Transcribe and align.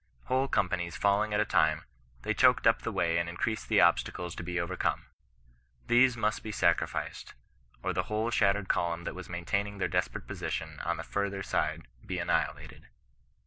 Whole 0.23 0.47
companies 0.47 0.97
falling 0.97 1.31
at 1.31 1.39
a 1.39 1.45
time, 1.45 1.83
they 2.23 2.33
choked 2.33 2.65
up 2.65 2.81
the 2.81 2.91
way 2.91 3.19
and 3.19 3.29
increased 3.29 3.69
the 3.69 3.81
obstacles 3.81 4.33
to 4.33 4.41
be 4.41 4.59
overcome. 4.59 5.05
These 5.85 6.17
must 6.17 6.41
be 6.41 6.51
sacrificed, 6.51 7.35
or 7.83 7.93
the 7.93 8.05
whole 8.09 8.31
shattered 8.31 8.67
column 8.67 9.03
that 9.03 9.13
was 9.13 9.29
maintaining 9.29 9.77
their 9.77 9.87
desperate 9.87 10.25
position 10.25 10.79
on 10.79 10.97
the 10.97 11.03
farther 11.03 11.43
side 11.43 11.87
be 12.03 12.17
annihilated. 12.17 12.87